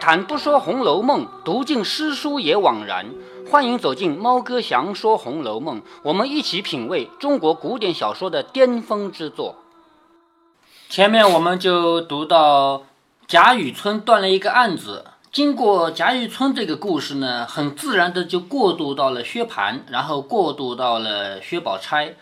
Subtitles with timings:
[0.00, 3.06] 谈不说《红楼梦》，读尽诗书也枉然。
[3.50, 9.56] 欢迎走进猫哥祥说《红楼梦》，我们一起品味中国古典小说的巅峰之作。
[10.88, 12.84] 前面我们就读到
[13.26, 22.14] 贾雨村断了一个案子，经过贾雨村这个故事呢，很自然的就过渡到了薛蟠，然后过渡到了薛宝钗。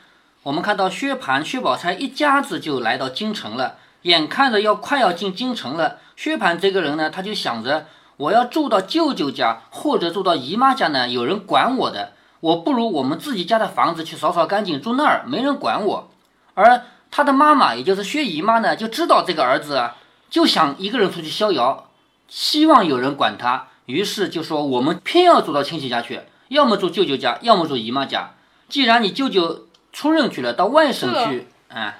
[0.43, 5.98] 我们看到薛蟠、薛宝钗一家子就来到京城了，眼看着要快要进京城了。
[6.15, 16.09] 薛蟠这个人呢，他就想着我要住到舅舅家或者住到姨妈家呢，有人管我的，我不如我们自己家的房子去扫扫干净，住那儿没人管我。
[16.55, 19.96] 而他的妈妈，也就是薛姨妈呢，就知道这个儿子啊，
[20.30, 21.88] 就想一个人出去逍遥，
[22.29, 28.30] 希望有人管他，于是就说我们偏要住到亲戚家去，要么住舅舅家，要么住姨妈家。
[28.68, 31.96] 既然你舅舅出任去了，到外省去，啊。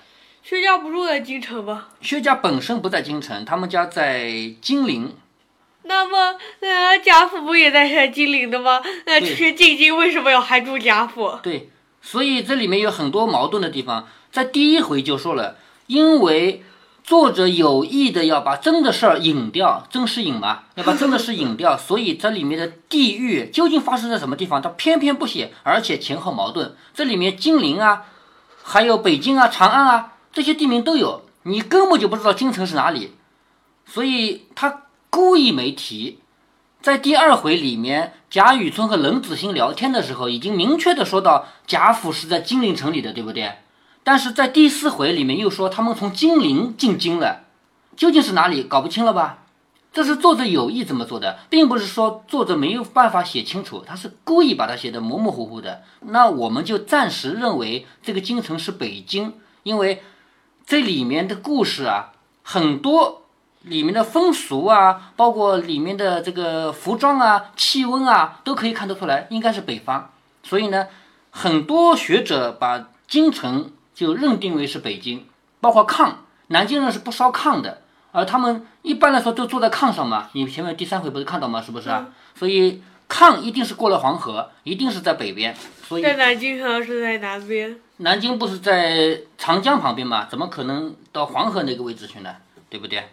[0.49, 1.87] 薛家不住在京城吗？
[2.01, 4.31] 薛家本身不在京城，他们家在
[4.63, 5.13] 金陵。
[5.83, 8.81] 那么，呃，贾府不也在金陵的吗？
[9.07, 11.37] 那去进京为什么要还住贾府？
[11.43, 14.07] 对，所以这里面有很多矛盾的地方。
[14.31, 15.57] 在第一回就说了，
[15.89, 16.63] 因为
[17.03, 26.77] 作者有意的要把真的事儿隐掉，真是隐嘛，要把真的事隐掉， 所以这里面的地域究竟发生在什么地方，他偏偏不写，而且前后矛盾。
[26.95, 28.05] 这里面金陵啊，
[28.63, 30.13] 还有北京啊，长安啊。
[30.37, 33.13] 这些地名都有，你根本就不知道京城是哪里，
[33.87, 36.19] 所以他故意没提。
[36.83, 43.51] 在第二回里面，贾雨村和冷子兴聊天的时候，已经明确的说到贾府是在金陵城里的，对不对？
[44.05, 47.45] 但是在第四回里面又说他们从金陵进京了，
[47.97, 49.45] 究竟是哪里搞不清了吧？
[49.91, 55.83] 这是作者有意这么做的，并不是说作者没有办法写清楚，他是故意把它写的模模糊糊的。
[56.01, 59.33] 那我们就暂时认为这个京城是北京，
[59.63, 60.03] 因为。
[60.67, 62.11] 这里面的故事啊，
[62.43, 63.23] 很多
[63.63, 70.11] 里面的风俗啊，包括里面的这个服装啊、气温啊，都可以看得出来，应该是北方。
[70.43, 70.89] 所以呢，
[71.31, 75.25] 很多学者把京城就认定为是北京，
[75.61, 76.15] 包括炕，
[76.49, 80.31] 南京人是不烧炕的，而他们一般来说都坐在炕上嘛。
[80.33, 81.63] 你前面第三回不是看到吗？
[81.63, 82.09] 是不是啊？
[82.35, 85.55] 所以炕一定是过了黄河，一定是在北边。
[85.85, 87.79] 所以在南京好像是在南边。
[87.99, 90.27] 南京不是在长江旁边吗？
[90.29, 92.37] 怎么可能到黄河那个位置去呢？
[92.69, 93.09] 对不对？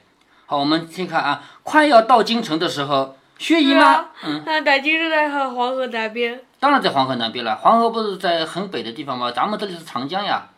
[0.46, 7.56] 好，我们先看啊，快要到京城的时候，薛姨妈，嗯，那南京是在黄河南边，当然在黄河南边了。
[7.56, 9.32] 黄河不是在很北的地方吗？
[9.32, 10.50] 咱们这里是长江呀。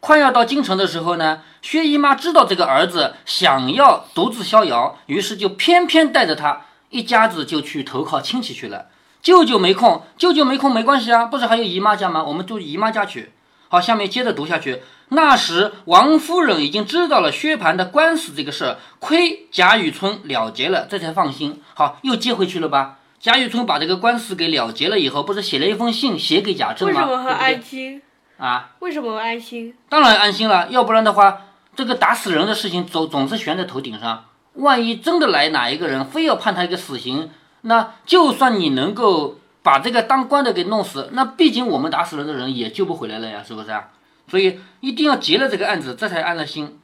[0.00, 8.86] 快要到京城的时候呢，薛姨妈知道这个儿子想要独自逍遥，于是就偏偏带着他一家子就去投靠亲戚去了。
[9.26, 12.22] 舅舅没空，舅舅没空没关系啊，不是还有姨妈家吗？
[12.22, 13.32] 我们住姨妈家去。
[13.66, 14.82] 好，下面接着读下去。
[15.08, 21.60] 那时王夫人已经知道了薛蟠的官司这个事儿，亏贾雨村了结了，这才放心。
[21.74, 22.98] 好，又接回去了吧？
[23.18, 27.00] 贾雨村把这个官司给了结了以后，不是写了一封信写给贾政吗？
[27.00, 28.00] 为什么很安心
[28.38, 28.70] 啊？
[28.78, 29.74] 为什么安心？
[29.88, 31.38] 当然安心了，要不然的话，
[31.74, 37.28] 这个打死人的事情总总是悬在头顶上，万一真的来哪一个人，非要判他一个死刑。
[37.68, 43.88] 那就算你能够把这个当官的给弄死，那毕竟我们打死人的人也救不回来了呀，是不是啊？
[44.30, 46.78] 所以一定要结了这个案子，这才安了心。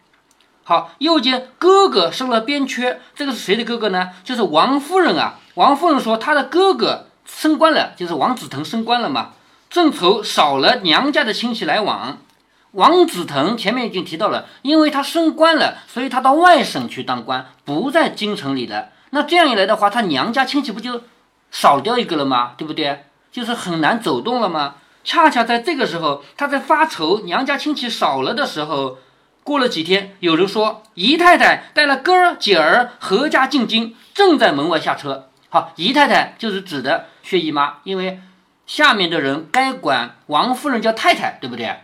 [0.65, 4.11] 好，又见哥哥生了边缺，这个是谁的哥哥呢？
[4.25, 5.39] 就是王夫人啊。
[5.55, 9.31] 王夫人说她的哥哥升官了，就是王子腾升官了嘛。
[9.71, 12.19] 正愁少了娘家的亲戚来往。
[12.73, 18.89] 王子腾前面已经提到了，因为他升官了，所以他到外省去当官，不在京城里了。
[19.15, 21.03] 那这样一来的话，他娘家亲戚不就
[21.51, 22.55] 少掉一个了吗？
[22.57, 23.05] 对不对？
[23.31, 24.77] 就是很难走动了吗？
[25.05, 28.97] 恰恰在这个时候，他在发愁娘家亲戚少了的时候，
[29.45, 35.29] 过了几天，有人说姨太太带了哥儿姐儿合家进京，正在门外下车。
[35.51, 38.19] 好，姨太太就是指的薛姨妈，因为
[38.67, 41.81] 下面的人该管王夫人叫太太，对不对？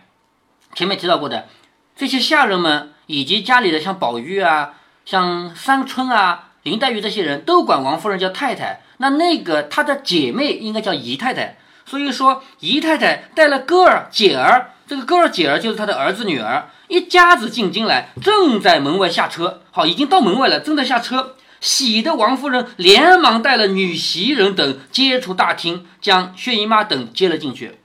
[0.73, 1.47] 前面提到过的
[1.95, 4.73] 这些下人们，以及家里的像宝玉啊，
[5.05, 6.45] 像三春啊。
[6.69, 11.57] 林黛玉这些人都管王夫人叫太太，那那个她的姐妹应该叫姨太太。
[11.83, 19.61] 所以说，姨太太带了哥儿姐儿，这个哥儿姐儿就是她的儿子女儿，一家子进京来，正在门外下车。
[19.71, 21.35] 好，已经到门外了，正在下车。
[21.59, 27.79] 喜的王夫人连忙带了女袭人等接出大厅，将薛姨妈等接了进去。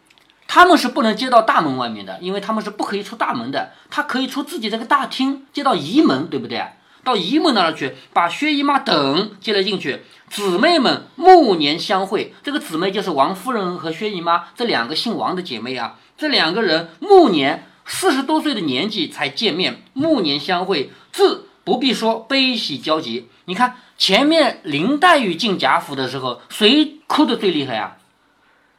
[0.47, 3.73] 他们是不能接到大门外面的，因为他们是不可以出大门的。
[3.89, 6.63] 他可以出自己这个大厅，接到仪门，对不对？
[7.05, 10.03] 到姨母那儿去，把薛姨妈等接了进去。
[10.31, 15.97] 姊妹们暮年相会，这个姊妹就是王夫人和薛姨妈这两个姓王的姐妹啊。
[16.17, 23.29] 这两个人暮年四十多岁的年纪才见面，暮年相会，自不必说悲喜交集。
[23.45, 27.97] 你看前面林黛玉进贾府的时候，谁哭的最厉害啊？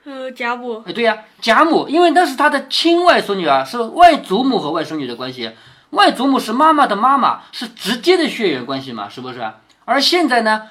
[0.05, 0.83] 呃，贾母。
[0.85, 5.51] 哎，对呀，贾母，因为那是她的亲外孙女啊，是外祖母和外孙女的关系。
[5.95, 9.51] 外祖母是妈妈的妈妈，是直接的血缘关系嘛，是不是？
[9.85, 10.63] 而现在呢，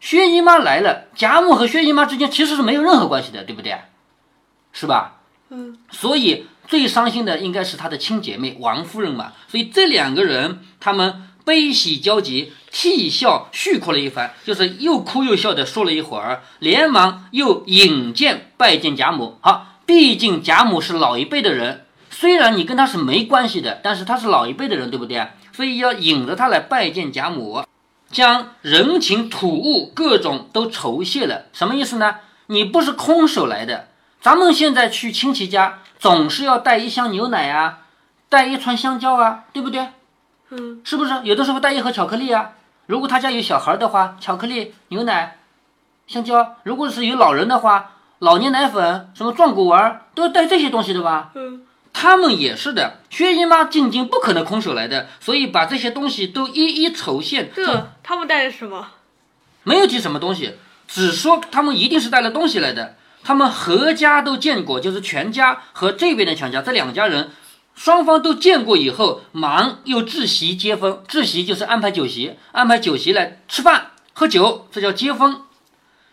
[0.00, 3.76] 薛姨妈来了，贾母和薛姨妈之间其实是没有任何关系的，对不对？
[4.72, 5.20] 是吧？
[5.50, 5.78] 嗯。
[5.90, 9.32] 所以最伤心的应该是她的亲姐妹王夫人嘛。
[9.48, 19.38] 所以这两个人，他们悲喜交集，啼笑叙哭了一番，就是又哭又笑的说了一会儿，连忙又引荐拜见贾母。
[19.40, 21.82] 好，毕竟贾母是老一辈的人。
[22.16, 25.26] 虽然你跟他是没关系的，但是他是老一辈的人，对不对？
[25.52, 27.64] 所以要引着他来拜见贾母，
[28.08, 31.46] 将人情土物各种都酬谢了。
[31.52, 32.18] 什么意思呢？
[32.46, 33.88] 你不是空手来的。
[34.20, 37.80] 咱们现在去亲戚家，总是要带一箱牛奶啊，
[38.28, 39.88] 带一串香蕉啊，对不对？
[40.50, 41.12] 嗯，是不是？
[41.24, 42.52] 有的时候带一盒巧克力啊。
[42.86, 45.38] 如果他家有小孩的话，巧克力、牛奶、
[46.06, 47.90] 香蕉；如果是有老人的话，
[48.20, 51.32] 老年奶粉、什么壮骨丸，都要带这些东西的吧？
[51.34, 51.62] 嗯。
[51.94, 57.50] 他们也是的，薛姨妈进京不可能空手来的，所以把这些东西都一一酬谢。
[57.54, 58.88] 这他们带的什么？
[59.62, 60.56] 没有提什么东西，
[60.86, 62.96] 只说他们一定是带了东西来的。
[63.22, 67.30] 他们何家都见过，就是全家和这边的强家这两家人，
[67.74, 71.02] 双方都见过以后，忙又置席接风。
[71.08, 75.42] 置席就是安排酒席，安排酒席来吃饭喝酒，这叫接风。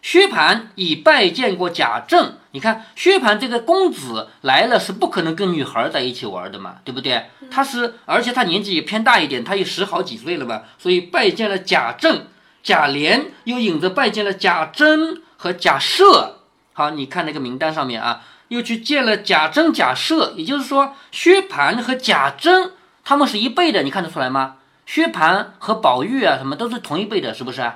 [0.02, 7.30] 薛蟠已拜见过贾政，你看薛蟠这个公子来了是不可能跟女孩在一起玩的嘛，对不对？
[7.52, 12.28] 他是，而且他年纪也偏大一点，他也十好几岁了吧，所以拜见了贾政、
[12.64, 16.32] 贾琏，又引着拜见了贾珍和贾赦。
[16.74, 22.72] 好，你看那个名单上面啊，又去见了贾珍、贾赦，也就是说薛蟠和贾珍
[23.04, 24.56] 他们是一辈的，你看得出来吗？
[24.86, 27.72] 薛蟠和宝玉啊，什么都是同一辈的，是不是？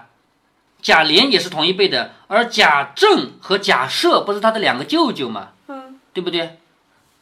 [0.86, 5.48] 贾琏也是同一辈的，而贾政和贾赦不是他的两个舅舅吗？
[5.68, 6.60] 嗯，对不对？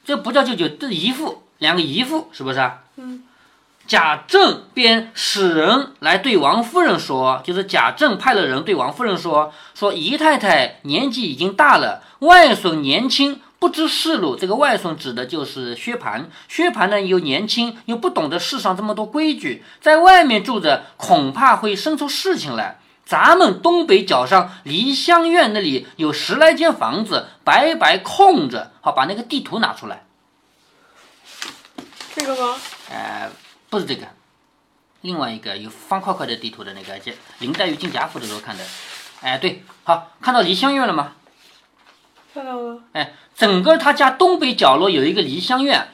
[0.04, 2.81] 这不叫舅舅，这姨父，两个姨父，是不是啊？
[2.98, 3.24] 嗯。
[3.88, 14.36] 贾政便使人来对王夫人说，就是贾政派了人对王夫人说，说姨太太年纪已经大了，外孙年轻，不知世路。
[14.36, 22.80] 这个外孙指的就是薛蟠，薛蟠呢又年轻，又不懂得世上这么多规矩，在外面住着，恐怕会生出事情来。
[23.05, 30.05] 咱们东北角上梨香院那里有十来间房子白白空着，好，把那个地图拿出来。
[32.15, 32.57] 这个吗？
[32.89, 33.29] 呃，
[33.69, 34.07] 不是这个，
[35.01, 38.63] 另外一个有方块块的地图的那个，就林黛玉进贾府的时候看的。
[39.21, 41.13] 哎，对，好，看到梨香院了吗？
[42.33, 42.79] 看到了。
[42.94, 45.89] 哎，整个他家东北角落有一个梨香院，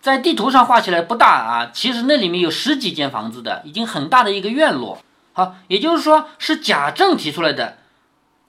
[0.00, 4.98] 在地图上画起来不大啊，其实那里面有十几间房子的，已经很大的一个院落。
[5.36, 7.76] 好，也就是说是贾政提出来的。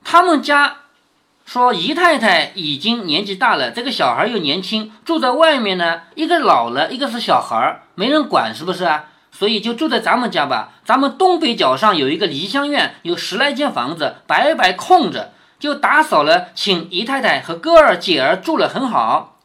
[0.05, 0.77] 他们家
[1.45, 9.09] 说姨太太已经年纪大了，这个小孩又年轻，住在外面呢，一个老了，一个是小孩，没人管，是不是啊？
[9.33, 10.75] 所以就住在咱们家吧。
[10.85, 19.35] 咱们东北角上有一个梨香院，有十来间房子，白白空着，就打扫了，请姨太太和哥儿姐儿住了，很好。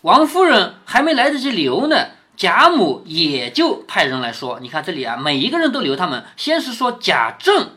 [0.00, 2.08] 王夫人还没来得及留呢。
[2.36, 6.24] 贾母也就派人来说，你看这里啊，每一个人都留他们。
[6.36, 7.72] 先是说贾政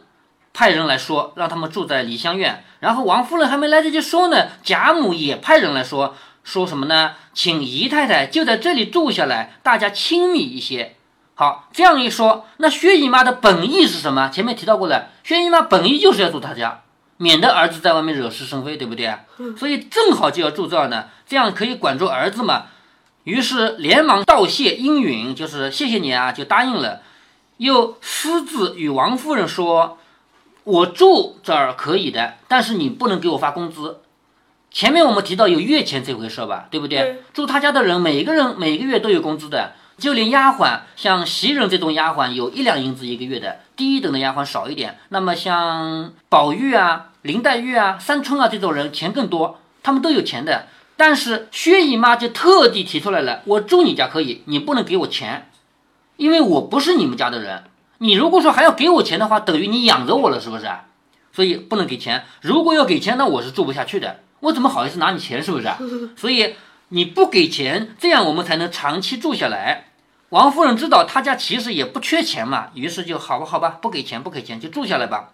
[0.53, 2.63] 派人来说，让他们住在梨香院。
[2.79, 7.13] 然后王夫人还没来得及说呢，贾母也派人来说，说什么呢？
[7.33, 10.95] 请姨太太就在这里住下来，大家亲密一些。
[11.35, 14.29] 好，这样一说，那薛姨妈的本意是什么？
[14.29, 16.83] 前面提到过了，薛姨妈本意就是要住她家，
[17.17, 19.13] 免得儿子在外面惹是生非，对不对？
[19.57, 22.67] 所以正好就要住这儿呢，这样可以管住儿子嘛。
[23.25, 27.01] 于是连忙道谢应允，就是谢谢你啊，就答应了。
[27.58, 29.98] 又私自与王夫人说
[30.63, 34.01] ：“我住这儿可以的，但是你不能给我发工资。
[34.70, 37.24] 前面我们提到有月钱这回事吧，对不对？
[37.34, 45.00] 住他家的人，每个人每个月都有工资的，就连丫鬟，像袭人这种丫鬟，有一两银子一个月的，低一等的丫鬟少一点。
[45.10, 55.49] 那么像宝玉啊、林黛玉啊、三春啊这种人，钱更多，他们都有钱的。”但是薛姨妈就特地提出来了，我住你家可以，你不能给我钱，
[56.17, 57.65] 因为我不是你们家的人。
[57.97, 60.69] 你如果说还要给我钱的话，等于你养着我了，是不是？
[61.33, 62.23] 所以不能给钱。
[62.41, 64.21] 如果要给钱，那我是住不下去的。
[64.39, 65.69] 我怎么好意思拿你钱，是不是？
[66.15, 66.55] 所以
[66.89, 69.87] 你不给钱，这样我们才能长期住下来。
[70.29, 75.31] 王夫人知道她家其实也不缺钱嘛，于是就好吧，好吧，不给钱，不给钱，就住下来吧。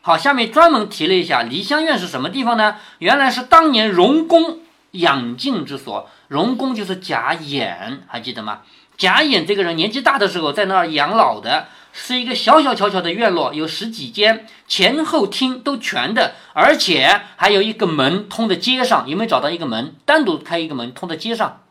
[0.00, 2.76] 好，下面专门提了一下梨香院是什么地方呢？
[2.98, 4.60] 原来是当年荣宫。
[4.92, 8.62] 养静之所，荣公就是贾演，还记得吗？
[8.96, 19.08] 贾演这个人年纪大的时候在那儿养老的，是一个小小巧巧的院落，有十几间，前后厅都全的，而且还有一个门通的街上。
[19.08, 19.96] 有没有找到一个门？
[20.04, 21.62] 单独开一个门通的街上？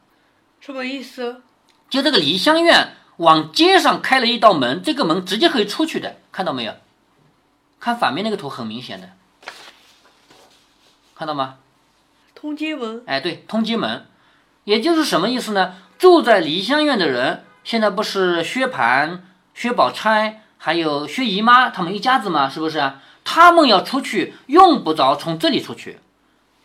[0.60, 1.42] 什么意思？
[1.90, 6.74] 就这个梨香院往街上开了一道门，这个门直接可以出去的，看到没有？
[7.80, 9.10] 看反面那个图很明显的，
[11.16, 11.58] 看到吗？
[12.42, 13.04] 通街门。
[13.06, 14.08] 哎，对，通街门，
[14.64, 15.76] 也就是什么意思呢？
[16.00, 19.20] 住在梨香院的人，现在不是薛蟠、
[19.54, 22.50] 薛宝钗还有薛姨妈他们一家子吗？
[22.50, 22.94] 是不是？
[23.24, 26.00] 他们要出去，用不着从这里出去。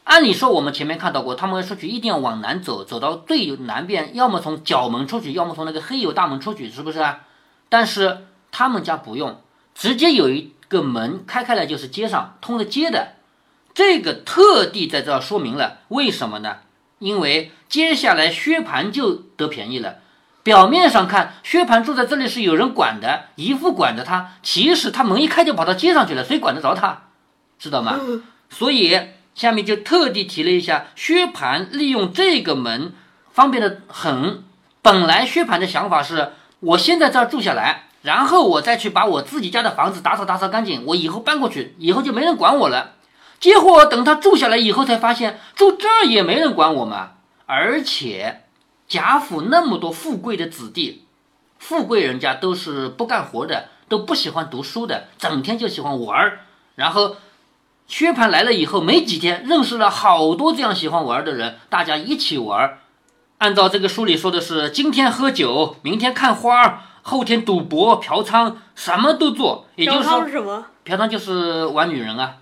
[0.04, 7.04] 按理说，我们前面看到过，他们出去一定要往南走，走到最南边，要么从角门出去，要么从那个黑油大门出去，是不是？
[7.68, 9.42] 但是他们家不用，
[9.74, 13.15] 直接有一个门开开来就是街上通了街的。
[13.76, 16.60] 这个特地在这说明了，为什么呢？
[16.98, 19.96] 因为接下来薛蟠就得便宜了。
[20.42, 24.32] 表面上看，薛蟠住在这里是有人管的，姨父管着他。
[24.42, 27.02] 其实他门一开就跑到街上去了，谁管得着他？
[27.58, 28.00] 知道吗？
[28.48, 28.98] 所以
[29.34, 32.94] 下面就特地提了一下，薛蟠利用这个门
[33.30, 34.42] 方便的很。
[34.80, 42.92] 本来薛蟠的想法是，我先在这儿住下来，然后我再去把我自己家的房子打扫打扫干净，我以后搬过去，以后就没人管我了。
[43.38, 47.08] 结果等他住下来以后，才发现住这儿也没人管我们。
[47.46, 48.44] 而且
[48.88, 51.04] 贾府那么多富贵的子弟，
[51.58, 56.40] 富贵人家都是不干活的，都不喜欢读书的，整天就喜欢玩儿。
[56.74, 57.16] 然后
[57.86, 62.78] 薛蟠来了以后，没几天认识了好多这样喜欢玩的人，大家一起玩儿。
[63.38, 69.66] 按照这个书里说的是，今天喝酒，明天看花儿，后天赌博、嫖娼，什么都做。
[69.76, 70.64] 也就是说，什么？
[70.84, 72.36] 嫖娼就是玩女人啊。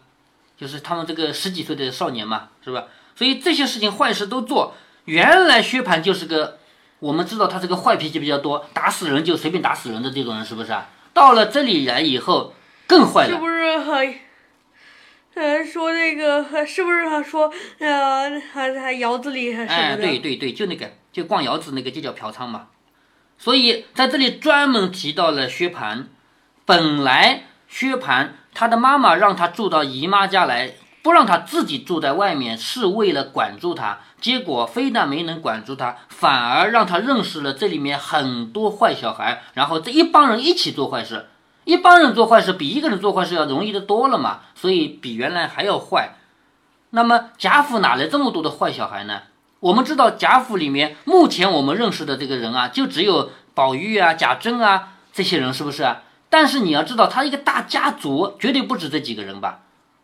[0.65, 2.85] 就是他们这个十几岁的少年嘛，是吧？
[3.15, 4.75] 所以这些事情坏事都做。
[5.05, 6.59] 原来薛蟠就是个，
[7.01, 10.89] 我们知道他这个坏脾气比较多，打死人就随便打死人的这种人，是不是啊？
[11.13, 12.55] 到了这里来以后
[12.87, 13.29] 更坏了。
[13.29, 14.21] 是不是还，
[15.35, 19.71] 呃，说那个是不是还说呃还还窑子里还是？
[19.71, 22.69] 哎，对对对，就那个就逛窑子那个就叫嫖娼嘛。
[23.37, 26.07] 所以在这里专门提到了薛蟠，
[26.65, 27.43] 本来
[27.75, 28.29] 薛蟠。
[28.55, 33.99] 他的妈妈让他住到姨妈家来，不让他自己住在外面，是为了管住他。
[34.21, 41.27] 结果非但没能管住他，反而让他认识了这里面很多坏小孩，然后这一帮人一起做坏事，
[41.65, 46.15] 一帮人做坏事比一个人做坏事要容易的多了嘛，所以比原来还要坏。
[46.91, 49.23] 那么贾府哪来这么多的坏小孩呢？
[49.59, 55.85] 我们知道贾府里面目前我们认识的这个人啊，就只有宝玉啊、贾珍啊这些人，是不是？
[56.35, 59.61] 但是你要知道，他一个大家族绝对不止这几个人吧？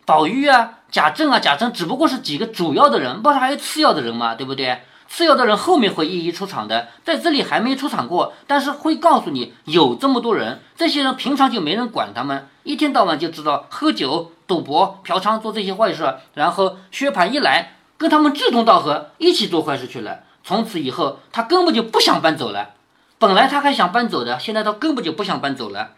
[0.07, 4.37] 宝玉啊、贾政啊、贾政只不过是几个主要的人，不是还有次要的人吗？
[4.37, 4.83] 对不对？
[5.09, 10.61] 次要的人后面会一一出场的，在这里还没出场过，但是会告诉你有这么多人。
[10.77, 16.15] 这些人平常就没人管他们，一天到晚就知道喝酒、赌博、嫖娼，做这些坏事。
[16.35, 20.21] 然后薛蟠一来，跟他们志同道合，一起做坏事去了。
[20.45, 22.71] 从此以后，他根本就不想搬走了。
[23.19, 25.91] 本来他还想搬走的，现在他根本就不想搬走了。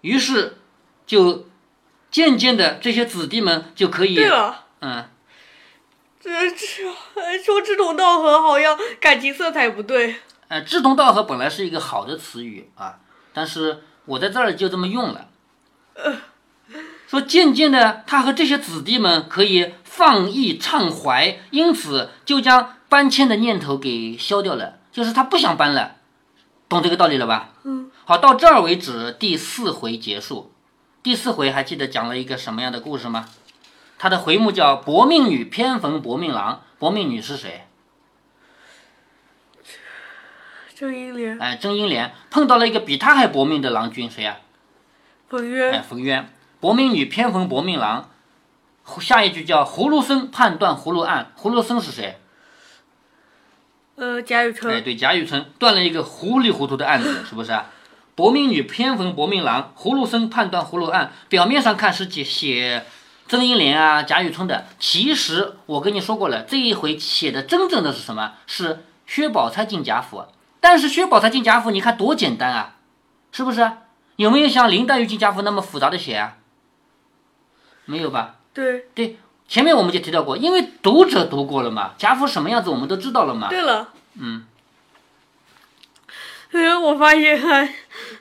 [0.00, 0.58] 于是，
[1.06, 1.46] 就
[2.10, 4.14] 渐渐的，这些子弟们就可以。
[4.14, 5.08] 对了，嗯，
[6.20, 6.56] 这这
[7.44, 10.16] 说志同道合，好像感情色彩不对。
[10.48, 13.00] 呃，志同道合本来是一个好的词语啊，
[13.34, 15.28] 但是我在这儿就这么用了。
[17.06, 25.96] 说渐渐的，他和这些子弟们可以放逸畅怀，因此就将搬迁的念头给消掉了，就是他不想搬了。
[26.68, 27.50] 懂这个道理了吧？
[27.64, 27.77] 嗯。
[28.08, 30.50] 好，到这儿为止，第四回结束。
[31.02, 33.28] 第四回还记得讲了一个什么样的故事吗？
[33.98, 36.62] 它的回目叫“薄命女偏逢薄命郎”。
[36.80, 37.66] 薄命女是谁？
[40.74, 41.38] 郑英莲。
[41.38, 44.38] 哎，郑英莲碰到了一个比她还薄命的郎君，谁呀？
[45.28, 45.72] 冯渊。
[45.74, 46.32] 哎，冯渊。
[46.60, 48.08] 薄命女偏逢薄命郎，
[49.02, 51.30] 下一句叫“葫芦僧判断葫芦案”。
[51.36, 52.18] 葫芦僧是谁？
[53.96, 54.74] 呃，贾雨村。
[54.74, 57.54] 哎，对，贾雨村断了一个糊里糊涂的案子，是不是？
[58.18, 61.12] 薄命女偏逢薄命郎，葫芦僧判断葫芦案。
[61.28, 62.84] 表面上看是写写
[63.28, 68.32] 曾英莲啊、贾雨村的，其实我跟你说过了，这一回写的真正的是什么？
[68.48, 70.24] 是薛宝钗进贾府。
[70.58, 72.74] 但是薛宝钗进贾府，你看多简单啊，
[73.30, 73.70] 是不是？
[74.16, 76.38] 有没有像林黛玉进贾府那么复杂的写啊？
[77.84, 78.34] 没有吧？
[78.52, 83.48] 对对，前面我们就提到过，因为读者读过了嘛，贾府什么样子我们都知道了嘛。
[83.48, 84.44] 对了，嗯。
[86.52, 87.40] 嗯， 我发现，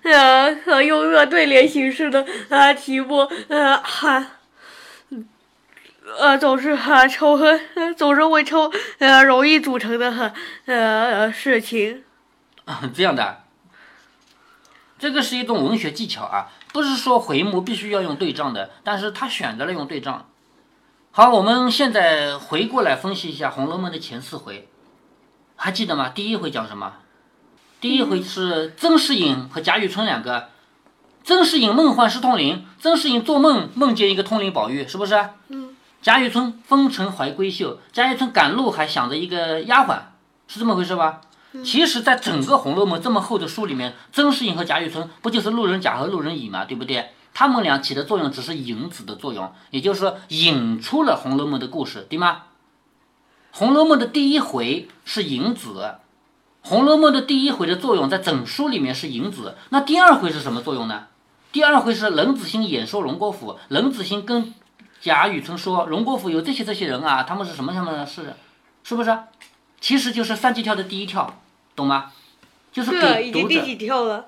[0.03, 4.31] 呃，用恶对联形式的呃题目，呃，还，
[6.19, 7.59] 呃，总是哈仇恨，
[7.95, 10.33] 总是为仇呃容易组成的
[10.65, 12.03] 呃事情。
[12.93, 13.43] 这样的，
[14.99, 20.29] 这个是一种文学技巧啊，不是说回目必须要用对仗的，但是他选择了用对仗。
[21.11, 24.67] 好，我们现在回过来分析一下《红楼梦》的前四回，
[25.55, 26.09] 还记得吗？
[26.09, 26.93] 第一回讲什么？
[27.79, 30.49] 第一回是曾士隐和贾雨村两个，
[31.23, 35.29] 曾士隐梦幻失通灵，曾士隐做梦梦见一个通灵宝玉，是不是？
[35.49, 35.75] 嗯。
[36.01, 39.99] 贾雨村风尘怀闺秀，贾雨村赶路还想着一个丫鬟，
[40.47, 41.21] 是这么回事吧？
[41.63, 47.11] 其实，在整个《红楼梦》这么厚的书里面，曾士隐和贾雨村不就是路人甲和路人乙嘛，对不对？
[47.33, 52.31] 他们俩起的作用只是引子的作用，也就是说引出了《红楼梦》的故事，对吗？
[53.51, 55.73] 《红楼梦》的第一回是引子，
[56.67, 59.55] 《红楼梦》的第一回的作用在整书里面是引子。
[59.69, 61.05] 那第二回是什么作用呢？
[61.53, 64.53] 第二回是冷子兴演说荣国府，冷子兴跟
[64.99, 68.33] 贾雨村说，荣国府有这些这些人啊，他们是什么什么的事，
[68.83, 69.17] 是不是？
[69.79, 71.39] 其实就是三级跳的第一跳，
[71.73, 72.11] 懂吗？
[72.73, 73.47] 就是给读者。
[73.47, 74.25] 第几跳了？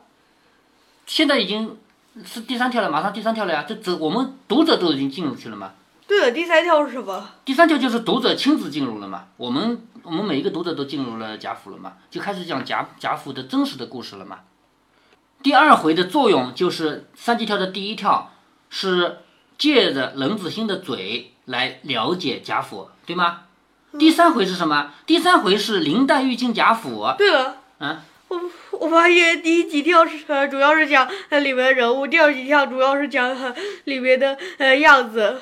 [1.06, 1.78] 现在已经
[2.24, 3.66] 是第三跳了，马上第三跳了呀！
[3.68, 5.72] 这这我们读者都已经进入去了嘛？
[6.08, 7.32] 对了，第三跳是什么？
[7.44, 9.26] 第三跳就是读者亲自进入了嘛？
[9.36, 11.94] 我们我们每一个读者都进入了贾府了嘛？
[12.10, 14.40] 就开始讲贾贾府的真实的故事了嘛？
[15.42, 18.34] 第二回的作用就是三级跳的第一跳
[18.70, 19.20] 是
[19.58, 23.42] 借着冷子兴的嘴来了解贾府，对吗？
[23.98, 24.94] 第三回是什么？
[25.06, 27.14] 第三回是林黛玉进贾府。
[27.18, 28.40] 对了，嗯，我
[28.74, 33.36] 我发现第一集跳是呃主要是讲呃里面人物，第二集跳主要是讲
[33.86, 35.42] 里面的呃样子。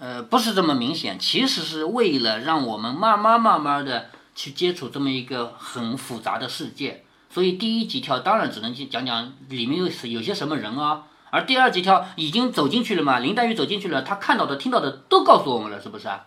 [0.00, 16.24] 呃，不是这么明显，其实是为了让我们慢慢慢慢的去接触这么一个很复杂的世界，所以第一集跳当然只能去讲讲里面有有些什么人啊，而第二集跳已经走进去了嘛，林黛玉走进去了，她看到的、听到的都告诉我们了，是不是啊？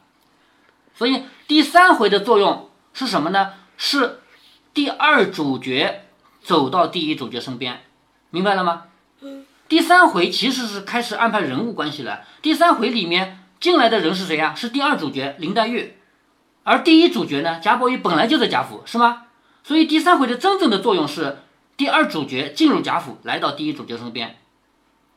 [0.93, 3.53] 所以第三回的作用是什么呢？
[3.75, 4.19] 是
[4.71, 6.05] 第二主角
[6.43, 7.81] 走到第一主角身边，
[8.29, 8.83] 明白了吗？
[9.21, 9.47] 嗯。
[9.67, 12.21] 第三回其实是开始安排人物关系了。
[12.43, 14.53] 第三回里面进来的人是谁呀？
[14.53, 15.93] 是第二主角林黛玉，
[16.63, 19.27] 而第一主角呢，贾宝玉本来就在贾府，是吗？
[19.63, 21.37] 所以第三回的真正的作用是
[21.77, 24.35] 第二主角进入贾府，来到第一主角身边，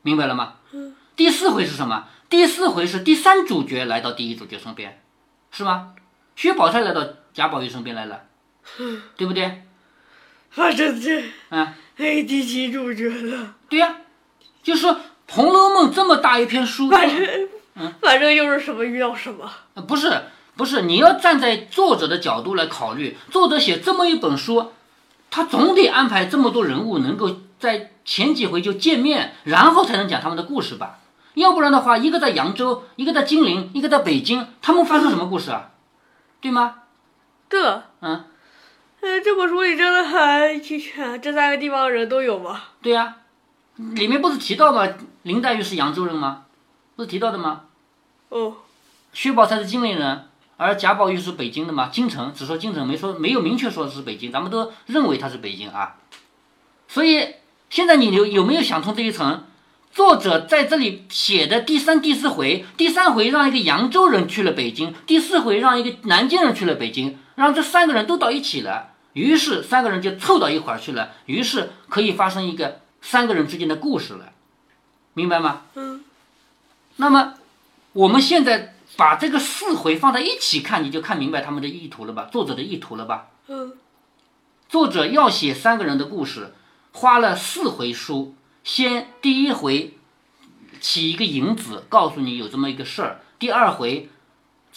[0.03, 0.59] 明白了吗？
[0.71, 0.95] 嗯。
[1.17, 2.07] 第四回是什么？
[2.31, 5.03] 第四回是第三主角来到第一主角身边。
[5.51, 5.95] 是吗？
[6.37, 7.05] 薛宝钗来到
[7.35, 8.27] 贾宝玉身边来了，
[9.17, 9.65] 对不对？
[10.51, 13.57] 反正这啊，哎，第七主角了。
[13.69, 13.97] 对呀，
[14.63, 14.95] 就是说
[15.29, 16.89] 《红楼梦》这么大一篇书，
[17.77, 19.51] 嗯，反正又是什么遇到什么。
[19.87, 20.23] 不是
[20.57, 24.73] 不是，你要站在作者的角度来考虑，作者写这么一本书，
[25.31, 30.99] 他总得安排这么多人物能够在前几回就见面，然后才能讲他们的故事吧。
[31.35, 35.73] 要不然的话，一个在扬州，一个在金陵，一个在北京，他们发生什么故事啊？
[36.41, 36.77] 对吗？
[37.51, 37.61] 对。
[38.01, 38.25] 嗯。
[39.03, 42.63] 呃，这本书里真的很齐全，这三个地方的人都有吗？
[42.81, 43.17] 对呀，
[43.77, 44.89] 里面不是提到吗？
[45.25, 46.46] 林黛玉是扬州人吗？
[46.97, 47.67] 不是提到的吗？
[48.31, 48.57] 哦。
[49.13, 50.25] 薛宝钗是金陵人，
[50.57, 51.89] 而贾宝玉是北京的嘛？
[51.93, 55.97] 京城只说京城，没说没有明确说是北京，咱们都认为他是北京啊。
[56.89, 57.37] 所以
[57.71, 59.45] 现在你有有没有想通这一层？
[59.93, 74.33] 作者在这里写的第三、第四回，第三回让一个扬州人去了北京，第四回让一个南京人去了北京，让这三个人都到一起了，于是三个人就凑到一块儿去了，于是可以发生一个三个人之间的故事了，
[75.15, 75.63] 明白吗？
[75.77, 75.96] 嗯。
[76.97, 77.35] 那么
[77.93, 82.29] 我们现在把这个四回放在一起看，你就看明白他们的意图了吧？
[82.33, 83.29] 作者的意图了吧？
[83.49, 83.73] 嗯。
[84.69, 86.55] 作者要写三个人的故事，
[86.93, 88.35] 花了四回书。
[88.65, 89.95] 先第一回
[90.81, 93.21] 起一个引子，告诉你有这么一个事儿。
[93.39, 94.09] 第二回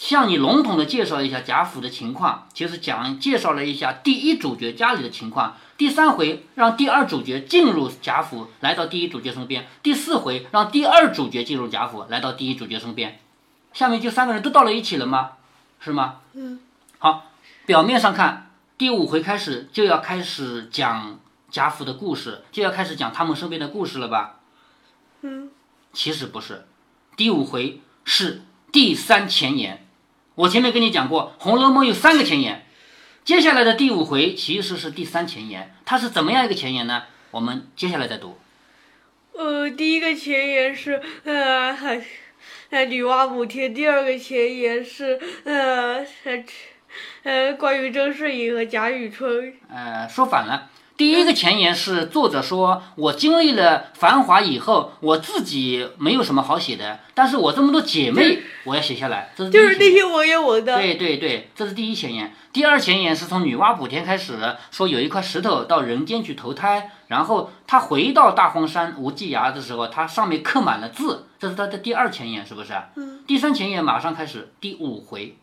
[0.00, 5.58] 向你笼统的介绍一下贾府的情况，其实讲介绍了一下第一主角家里的情况。
[5.76, 9.68] 第三回让第二主角进入贾府，来到第一主角身边。
[9.82, 13.20] 第四回让第二主角进入贾府，来到第一主角身边。
[13.74, 15.32] 下面就三个人都到了一起了吗？
[15.80, 16.20] 是吗？
[16.32, 16.60] 嗯。
[16.98, 17.30] 好，
[17.66, 21.20] 表面上看，第五回开始就要开始讲。
[21.50, 24.36] 贾府的故事就要开始讲他们身边的故事了吧？
[25.22, 25.50] 嗯，
[25.92, 26.64] 其实不是，
[27.16, 29.84] 第五回是第三前言。
[30.40, 32.64] 我前面跟你讲过，《红楼梦》有三个前言，
[33.24, 35.74] 接下来的第五回其实是第三前言。
[35.84, 37.02] 它是怎么样一个前言呢？
[37.30, 38.38] 我们接下来再读。
[39.34, 41.76] 呃，第一个前言是呃，
[42.70, 46.06] 呃，女娲补天；第二个前言是呃，
[47.24, 49.52] 呃，关于甄士隐和贾雨村。
[49.68, 50.70] 呃，说反了。
[51.00, 60.76] 第一个前言是作者说，我经历了繁华以后，我自己没有什么好写的，但是我这么多姐妹，我要写下来，这是第一就是那些文的。
[60.76, 62.30] 对对对，这是第一前言。
[62.52, 72.74] 第二前言是从女娲补天开始，说有一块石头到人间去投胎，然后他回到大荒山无稽崖的时候，它上面刻满了字，这是他的第二前言，是不是？
[72.96, 73.20] 嗯。
[73.26, 75.38] 第三前言马上开始，第五回。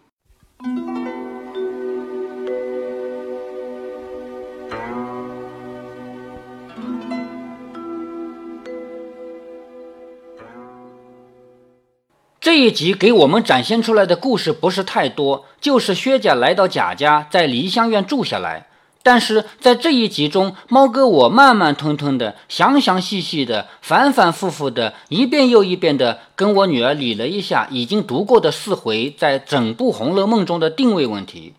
[12.47, 18.67] 这一集给我们展现出来的故事不是太多，就是薛家来到贾家，在梨香院住下来。
[19.03, 31.51] 但是在这一集中，猫哥我慢慢吞吞的、详详细细的、反反复复的、一遍又一遍的跟我女儿理了一下已经读过的四回在整部《红楼梦》中的定位问题。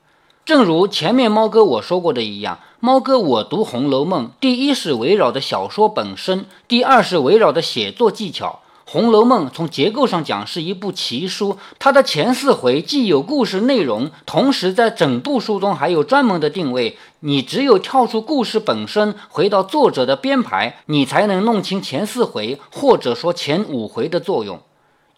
[0.47, 8.61] 正如前面猫哥我说过的一样，猫哥我读《红楼梦》，第一是围绕的小说本身，第二是围绕的写作技巧。
[8.91, 16.97] 《红楼梦》从结构上讲是一部奇书，它的前四回既有故事内容，同时在整部书中还有专门的定位。
[17.21, 24.59] 你只有跳出故事本身，回到作者的编排，你才能弄清前四回或者说前五回的作用。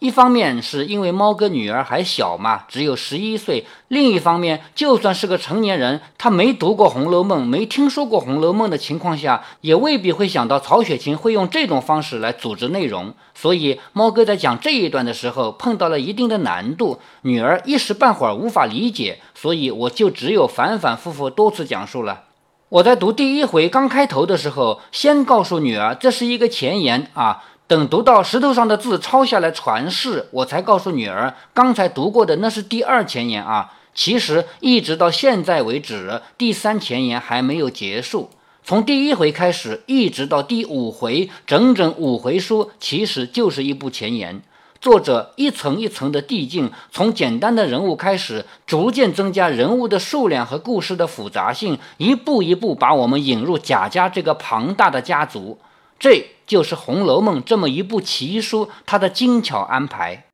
[0.01, 13.13] 一方面是因为猫哥女儿还小嘛，只有十一岁；另一方面，就算是个成年人，他没读过《红楼梦》，没听说过《红楼梦》的情况下，也未必会想到曹雪芹会用这种方式来组织内容。
[13.35, 22.23] 所以，猫哥在讲这一段的时候碰到了一定的难度，女儿一时半会儿无法理解，所以我就只有反反复复多次讲述了。
[22.71, 27.45] 我在读第一回刚开头的时候，先告诉女儿这是一个前言啊。
[27.71, 33.75] 等读到石头上的字抄下来传世，我才告诉女儿，刚才读过的那是第二前言啊。
[33.95, 38.29] 其实一直到现在为止，第三前言还没有结束。
[38.65, 44.43] 从第一回开始，一直到第五回，整整五回书，其实就是一部前言。
[44.81, 55.57] 作者一层一层的递进，从简单的人物开始，逐渐增加人物的数量和故事的复杂性，一步一步把我们引入贾家这个庞大的家族。
[56.01, 60.25] 这就是《红楼梦》这么一部奇书，它的精巧安排。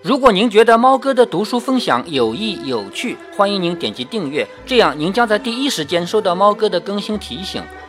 [0.00, 7.60] 如果您觉得猫哥的读书分享有益有趣，欢迎您点击订阅，这样您将在第一时间收到猫哥的更新提醒。